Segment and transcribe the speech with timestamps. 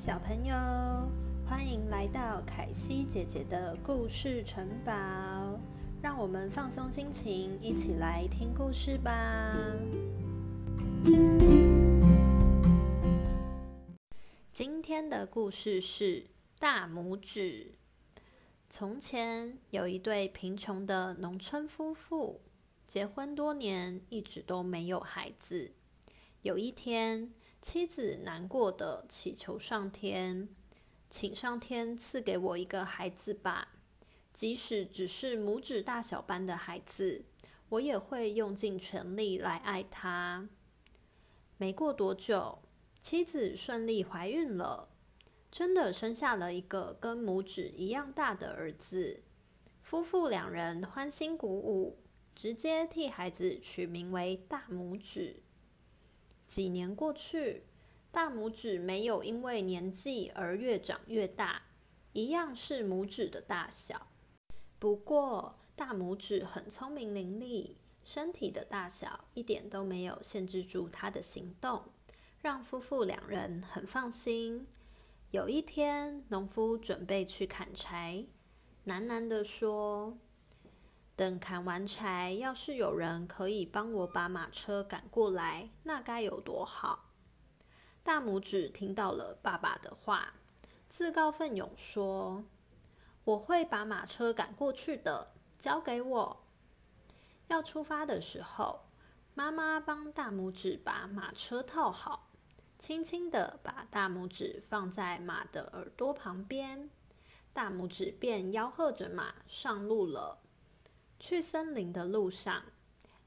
[0.00, 0.54] 小朋友，
[1.46, 5.60] 欢迎来到凯西姐姐的故事城堡，
[6.00, 9.54] 让我们放松心情，一起来听故事吧。
[14.54, 16.28] 今天的故事是
[16.58, 17.74] 大拇指。
[18.70, 22.40] 从前有一对贫穷的农村夫妇，
[22.86, 25.74] 结婚多年，一直都没有孩子。
[26.40, 30.48] 有一天，妻子难过的祈求上天，
[31.10, 33.68] 请上天赐给我一个孩子吧，
[34.32, 37.26] 即使只是拇指大小般的孩子，
[37.68, 40.48] 我也会用尽全力来爱他。
[41.58, 42.62] 没过多久，
[42.98, 44.88] 妻子顺利怀孕了，
[45.50, 49.22] 真的生下了一个跟拇指一样大的儿子。
[49.82, 51.98] 夫妇两人欢欣鼓舞，
[52.34, 55.42] 直接替孩子取名为大拇指。
[56.50, 57.62] 几年过去，
[58.10, 61.62] 大拇指没有因为年纪而越长越大，
[62.12, 64.08] 一样是拇指的大小。
[64.80, 71.84] 不过，大拇指很聪明伶俐，身体的大小一点都没有限制住它的行动，
[72.40, 74.66] 让夫妇两人很放心。
[75.30, 78.24] 有一天，农夫准备去砍柴，
[78.86, 80.18] 喃喃地说。
[81.20, 87.10] 等砍完柴，要是有人可以帮我把马车赶过来，那该有多好！
[88.02, 90.32] 大拇指听到了爸爸的话，
[90.88, 92.42] 自告奋勇说
[93.24, 96.44] ：“我会把马车赶过去的，交给我。”
[97.48, 98.86] 要出发的时候，
[99.34, 102.30] 妈妈帮大拇指把马车套好，
[102.78, 106.88] 轻轻的把大拇指放在马的耳朵旁边，
[107.52, 110.38] 大拇指便吆喝着马上路了。
[111.20, 112.64] 去森林的路上，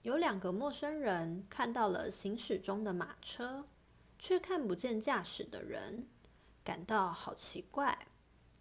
[0.01, 3.67] 有两个陌生人看到了行驶中的马车，
[4.17, 6.07] 却看不见驾驶的人，
[6.63, 8.07] 感到好奇怪，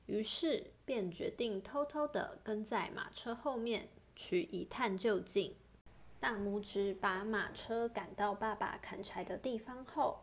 [0.04, 5.56] 于是便决定偷偷的跟在马车后面去一探究竟。
[6.21, 10.21] 大拇指把马车赶到爸爸砍柴的地方后，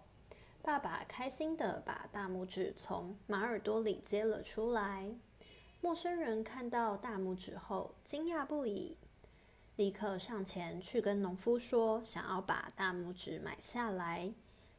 [0.62, 5.16] 爸爸开心的把大拇指从马耳朵里接了出来。
[5.82, 8.98] 陌生人看到大拇指后，惊讶不已，
[9.78, 14.34] 立刻上前去跟农夫说，想要把大拇指买下来，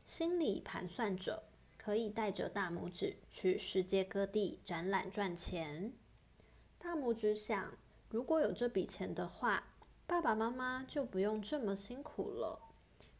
[0.05, 1.45] 心里盘算着
[1.79, 5.93] 可以带着大拇指去世界各地展览赚钱。
[6.79, 7.73] 大拇指想，
[8.11, 9.69] 如果有这笔钱的话，
[10.07, 12.61] 爸爸妈妈就不用这么辛苦了。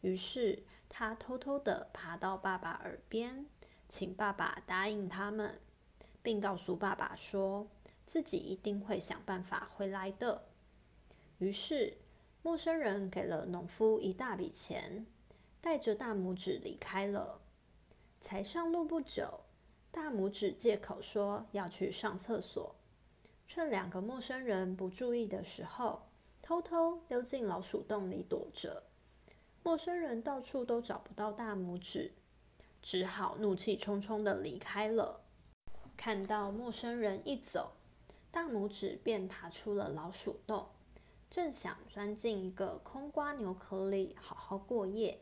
[0.01, 3.47] 于是他偷偷的爬到爸爸耳边，
[3.89, 5.59] 请爸爸答应他们。
[6.21, 7.67] 并告诉爸爸说
[8.05, 10.43] 自己一定会想办法回来的。
[11.39, 11.97] 于是，
[12.43, 15.05] 陌生人给了农夫一大笔钱，
[15.59, 17.41] 带着大拇指离开了。
[18.19, 19.41] 才上路不久，
[19.91, 22.75] 大拇指借口说要去上厕所，
[23.47, 26.03] 趁两个陌生人不注意的时候，
[26.41, 28.83] 偷偷溜进老鼠洞里躲着。
[29.63, 32.13] 陌生人到处都找不到大拇指，
[32.81, 35.21] 只好怒气冲冲的离开了。
[36.03, 37.73] 看到陌生人一走，
[38.31, 40.69] 大拇指便爬出了老鼠洞，
[41.29, 45.21] 正想钻进一个空瓜牛壳里好好过夜。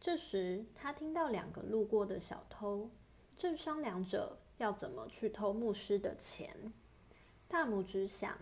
[0.00, 2.88] 这时，他听到两个路过的小偷
[3.36, 6.72] 正商量着要怎么去偷牧师的钱。
[7.48, 8.38] 大拇指想，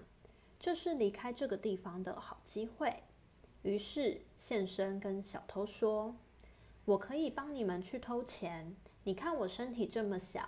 [0.61, 3.05] 这是离开这个地方的好机会，
[3.63, 6.15] 于是现身跟小偷说
[6.85, 8.77] ：“我可以帮你们去偷钱。
[9.05, 10.47] 你看我身体这么小。”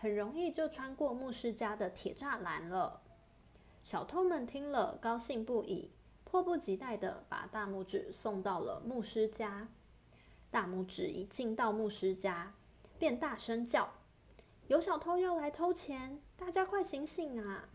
[0.00, 3.02] 很容易就穿过牧师家的铁栅栏了。
[3.82, 5.90] 小偷们听了，高兴不已，
[6.24, 9.68] 迫不及待的把大拇指送到了牧师家。
[10.52, 12.54] 大拇指一进到牧师家，
[12.96, 13.92] 便大声叫
[14.68, 17.68] ：“有小偷要来偷钱，大家快醒醒啊！”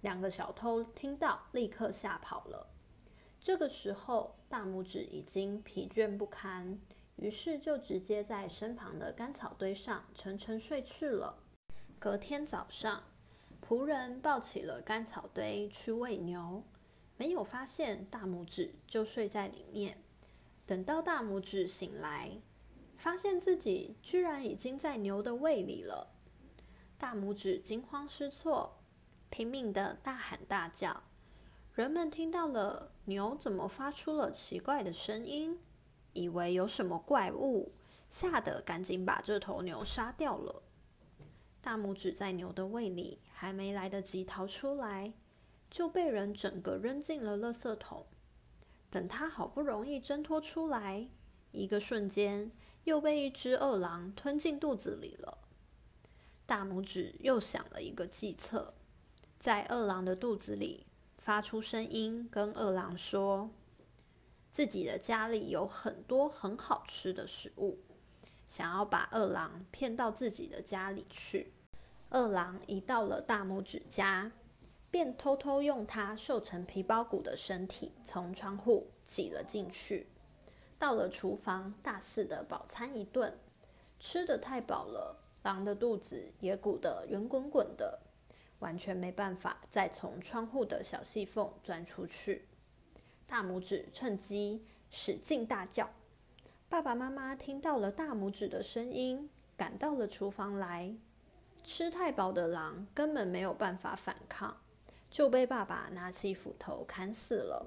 [0.00, 2.68] 两个小偷听到，立刻吓跑了。
[3.38, 6.80] 这个时候，大拇指已经疲倦不堪。
[7.16, 11.38] 于是就直接在身旁的干草堆上沉沉睡去了。
[11.98, 13.04] 隔天早上，
[13.66, 16.62] 仆人抱起了干草堆去喂牛，
[17.16, 20.02] 没有发现大拇指就睡在里面。
[20.66, 22.40] 等到大拇指醒来，
[22.96, 26.14] 发现自己居然已经在牛的胃里了。
[26.98, 28.78] 大拇指惊慌失措，
[29.30, 31.02] 拼命的大喊大叫。
[31.72, 35.58] 人们听到了牛怎么发出了奇怪的声音。
[36.14, 37.70] 以为有什么怪物，
[38.08, 40.62] 吓得赶紧把这头牛杀掉了。
[41.60, 45.12] 大拇指在牛的胃里还没来得及逃出来，
[45.70, 48.06] 就被人整个扔进了垃圾桶。
[48.90, 51.08] 等他好不容易挣脱出来，
[51.50, 52.50] 一个瞬间
[52.84, 55.38] 又被一只饿狼吞进肚子里了。
[56.46, 58.74] 大拇指又想了一个计策，
[59.40, 63.48] 在饿狼的肚子里发出声音，跟饿狼说
[64.54, 67.76] ：“自己的家里有很多很好吃的食物，
[68.46, 71.52] 想要把二郎骗到自己的家里去。”
[72.08, 74.30] 二郎一到了大拇指家，
[74.92, 80.06] 便偷偷用他瘦成皮包骨的身体从窗户挤了进去。
[80.78, 83.36] 到了厨房，大肆的饱餐一顿，
[83.98, 87.98] 吃的太饱了，狼的肚子也鼓得圆滚滚的，
[88.60, 92.46] 完全没办法再从窗户的小细缝钻出去。
[93.26, 95.90] 大拇指趁机使劲大叫。
[96.68, 100.94] 爸爸妈妈听到了大拇指的声音，赶到了厨房来。
[101.62, 104.56] 吃太饱的狼根本没有办法反抗，
[105.10, 107.66] 就被爸爸拿起斧头砍死了。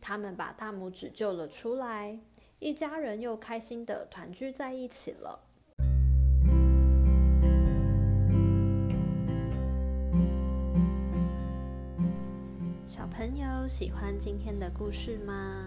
[0.00, 2.18] 他们把大拇指救了出来，
[2.58, 5.40] 一家人又开心的团聚在一起了。
[12.96, 15.66] 小朋友喜欢今天的故事吗？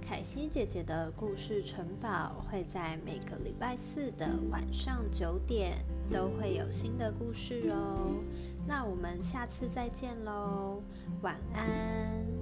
[0.00, 5.76] 凯西姐姐的故事城堡会在每个礼拜四的晚上九点
[6.10, 8.24] 都会有新的故事哦。
[8.66, 10.80] 那我们下次再见喽，
[11.20, 12.35] 晚安。